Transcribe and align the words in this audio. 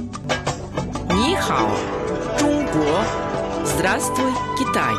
Нихао, 0.00 1.68
Чунго, 2.38 3.04
Здравствуй, 3.64 4.32
Китай. 4.58 4.94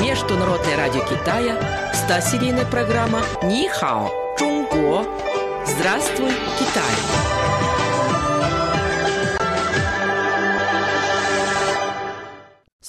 Международное 0.00 0.76
радио 0.76 1.00
Китая, 1.02 1.56
100-серийная 1.92 2.64
программа 2.70 3.20
Нихао, 3.42 4.10
Чунго, 4.38 5.04
Здравствуй, 5.66 6.30
Китай. 6.58 7.71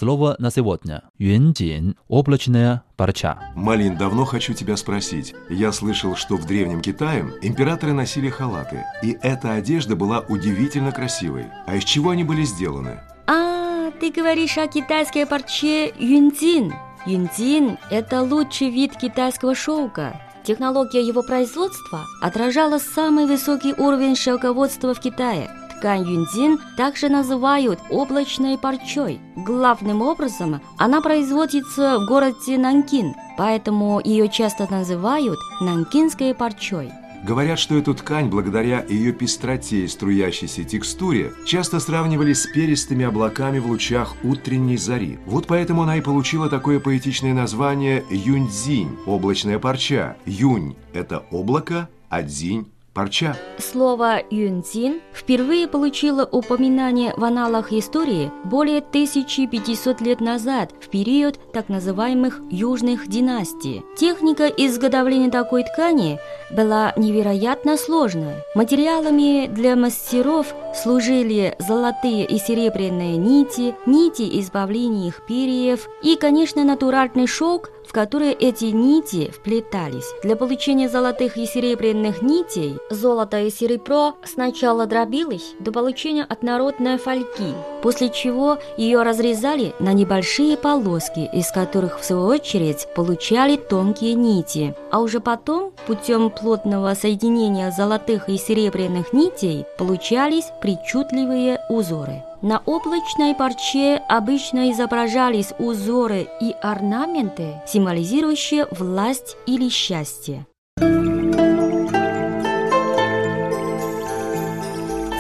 Слово 0.04 0.36
на 0.38 0.52
сегодня. 0.52 1.04
Юньдин. 1.18 1.96
Облачная 2.10 2.84
парча. 2.98 3.40
Малин, 3.56 3.96
давно 3.96 4.26
хочу 4.26 4.54
тебя 4.54 4.76
спросить. 4.76 5.34
Я 5.50 5.72
слышал, 5.72 6.18
что 6.18 6.36
в 6.36 6.46
Древнем 6.46 6.82
Китае 6.82 7.26
императоры 7.42 7.94
носили 7.94 8.28
халаты, 8.28 8.84
и 9.02 9.18
эта 9.22 9.54
одежда 9.54 9.96
была 9.96 10.20
удивительно 10.20 10.92
красивой. 10.92 11.46
А 11.68 11.78
из 11.78 11.86
чего 11.86 12.10
они 12.10 12.26
были 12.26 12.44
сделаны? 12.44 13.00
А, 13.28 13.92
ты 13.92 14.12
говоришь 14.12 14.58
о 14.58 14.68
китайской 14.68 15.26
парче 15.26 15.94
юньцин. 15.98 16.74
Юньцин– 17.06 17.78
это 17.90 18.24
лучший 18.24 18.72
вид 18.72 18.98
китайского 18.98 19.56
шелка. 19.56 20.20
Технология 20.44 21.02
его 21.02 21.24
производства 21.24 22.04
отражала 22.22 22.78
самый 22.78 23.26
высокий 23.26 23.72
уровень 23.72 24.18
шелководства 24.18 24.94
в 24.94 25.00
Китае– 25.00 25.50
ткань 25.84 26.10
юньцзин 26.10 26.60
также 26.78 27.10
называют 27.10 27.78
облачной 27.90 28.58
парчой. 28.58 29.20
Главным 29.36 30.02
образом 30.02 30.62
она 30.78 31.02
производится 31.02 32.00
в 32.00 32.08
городе 32.08 32.58
Нанкин, 32.58 33.14
поэтому 33.38 34.00
ее 34.02 34.30
часто 34.30 34.66
называют 34.72 35.38
нанкинской 35.60 36.34
парчой. 36.34 36.90
Говорят, 37.26 37.60
что 37.60 37.78
эту 37.78 37.94
ткань, 37.96 38.30
благодаря 38.30 38.86
ее 38.88 39.12
пестроте 39.12 39.84
и 39.84 39.88
струящейся 39.90 40.64
текстуре, 40.64 41.34
часто 41.46 41.82
сравнивали 41.82 42.32
с 42.32 42.46
перистыми 42.46 43.04
облаками 43.04 43.60
в 43.60 43.68
лучах 43.68 44.16
утренней 44.24 44.78
зари. 44.78 45.20
Вот 45.26 45.48
поэтому 45.48 45.84
она 45.84 45.98
и 45.98 46.02
получила 46.02 46.50
такое 46.50 46.80
поэтичное 46.80 47.34
название 47.34 48.06
юньцзинь– 48.10 48.98
облачная 49.06 49.60
парча. 49.60 50.16
Юнь– 50.26 50.78
это 50.94 51.26
облако, 51.30 51.90
а 52.08 52.24
дзинь 52.24 52.68
Парча. 52.94 53.36
Слово 53.58 54.22
«юнцин» 54.30 55.02
впервые 55.14 55.68
получило 55.68 56.30
упоминание 56.32 57.14
в 57.18 57.24
аналах 57.24 57.74
истории 57.74 58.32
более 58.44 58.80
1500 58.80 60.00
лет 60.02 60.22
назад, 60.22 60.72
в 60.80 60.90
период 60.90 61.40
так 61.54 61.70
называемых 61.70 62.42
южных 62.52 63.08
династий. 63.08 63.84
Техника 63.98 64.46
изготовления 64.46 65.32
такой 65.32 65.64
ткани 65.64 66.20
была 66.52 66.94
невероятно 66.96 67.78
сложная. 67.78 68.44
Материалами 68.54 69.48
для 69.48 69.76
мастеров 69.76 70.54
служили 70.76 71.56
золотые 71.58 72.28
и 72.28 72.38
серебряные 72.38 73.18
нити, 73.18 73.74
нити 73.88 74.40
избавления 74.40 75.08
их 75.08 75.26
перьев 75.26 75.90
и, 76.04 76.16
конечно, 76.16 76.64
натуральный 76.64 77.26
шелк, 77.26 77.72
в 77.88 77.92
которые 77.92 78.34
эти 78.34 78.66
нити 78.66 79.32
вплетались. 79.32 80.06
Для 80.24 80.36
получения 80.36 80.90
золотых 80.90 81.38
и 81.38 81.46
серебряных 81.46 82.22
нитей 82.22 82.78
золото 82.90 83.42
и 83.42 83.50
серебро 83.50 84.16
сначала 84.24 84.86
дробилось 84.86 85.54
до 85.60 85.72
получения 85.72 86.24
однородной 86.24 86.98
фольги, 86.98 87.54
после 87.82 88.10
чего 88.10 88.58
ее 88.78 89.04
разрезали 89.04 89.74
на 89.80 89.94
небольшие 89.94 90.58
полоски, 90.58 91.30
из 91.34 91.52
которых 91.52 92.00
в 92.00 92.04
свою 92.04 92.26
очередь 92.26 92.88
получали 92.96 93.58
тонкие 93.58 94.14
нити. 94.14 94.76
А 94.92 95.00
уже 95.00 95.20
потом, 95.20 95.72
путем 95.88 96.30
плотного 96.30 96.94
соединения 96.94 97.72
золотых 97.72 98.30
и 98.30 98.38
серебряных 98.38 99.14
нитей, 99.14 99.66
получались 99.78 100.46
причудливые 100.62 101.60
узоры. 101.70 102.24
На 102.44 102.62
облачной 102.66 103.34
парче 103.34 104.04
обычно 104.10 104.70
изображались 104.70 105.54
узоры 105.60 106.28
и 106.42 106.54
орнаменты, 106.62 107.62
символизирующие 107.66 108.68
власть 108.70 109.38
или 109.46 109.70
счастье. 109.70 110.46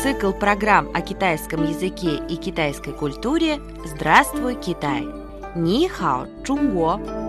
Цикл 0.01 0.33
программ 0.33 0.89
о 0.93 0.99
китайском 0.99 1.63
языке 1.63 2.19
и 2.27 2.35
китайской 2.35 2.91
культуре 2.91 3.61
«Здравствуй, 3.85 4.55
Китай!» 4.55 5.07
Ни 5.55 5.87
хао, 5.87 6.27
Чунго! 6.43 7.22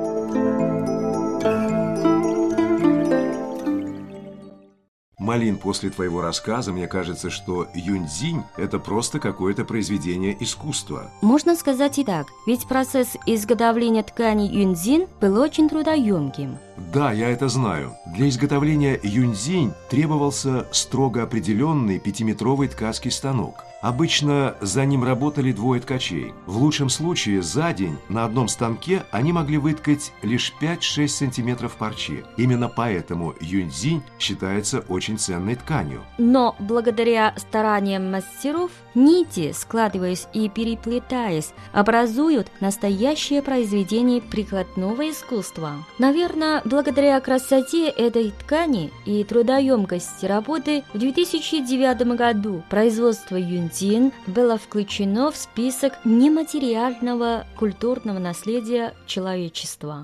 Малин, 5.35 5.57
после 5.57 5.91
твоего 5.91 6.23
рассказа 6.23 6.73
мне 6.73 6.87
кажется, 6.87 7.29
что 7.29 7.67
Юньцзинь– 7.75 8.45
это 8.57 8.79
просто 8.79 9.19
какое-то 9.19 9.65
произведение 9.65 10.37
искусства. 10.39 11.11
Можно 11.23 11.57
сказать 11.57 11.99
и 11.99 12.05
так, 12.05 12.29
ведь 12.47 12.69
процесс 12.69 13.17
изготовления 13.27 14.05
ткани 14.05 14.47
юньцзин 14.47 15.09
был 15.21 15.41
очень 15.41 15.69
трудоемким. 15.69 16.59
Да, 16.77 17.13
я 17.13 17.31
это 17.31 17.49
знаю. 17.49 17.97
Для 18.07 18.29
изготовления 18.29 18.99
юньцзинь 19.03 19.73
требовался 19.91 20.67
строго 20.73 21.23
определенный 21.23 21.99
пятиметровый 21.99 22.69
ткацкий 22.69 23.11
станок– 23.11 23.65
Обычно 23.85 24.55
за 24.63 24.87
ним 24.87 25.05
работали 25.05 25.53
двое 25.53 25.79
ткачей. 25.79 26.33
В 26.47 26.57
лучшем 26.57 26.89
случае 26.89 27.43
за 27.43 27.71
день 27.75 27.99
на 28.09 28.25
одном 28.25 28.49
станке 28.49 29.03
они 29.11 29.31
могли 29.31 29.59
выткать 29.59 30.11
лишь 30.23 30.55
5-6 30.59 31.07
сантиметров 31.09 31.77
парчи. 31.77 32.25
Именно 32.39 32.71
поэтому 32.71 33.35
юньцзинь 33.43 34.03
считается 34.19 34.81
очень 34.89 35.19
ценной 35.19 35.57
тканью. 35.57 36.01
Но 36.17 36.57
благодаря 36.61 37.35
стараниям 37.37 38.11
мастеров 38.11 38.71
нити, 38.95 39.53
складываясь 39.53 40.29
и 40.33 40.49
переплетаясь, 40.49 41.53
образуют 41.75 42.51
настоящее 42.61 43.43
произведение 43.43 44.23
прикладного 44.23 45.11
искусства. 45.11 45.85
Наверное, 45.99 46.63
благодаря 46.65 47.21
красоте 47.21 47.89
этой 47.89 48.31
ткани 48.31 48.93
и 49.07 49.23
трудоемкости 49.25 50.27
работы 50.27 50.85
в 50.93 50.99
2009 50.99 52.17
году 52.17 52.63
производство 52.71 53.41
Дин 53.41 54.13
было 54.27 54.59
включено 54.59 55.31
в 55.31 55.37
список 55.37 55.95
нематериального 56.05 57.47
культурного 57.57 58.19
наследия 58.19 58.95
человечества. 59.07 60.03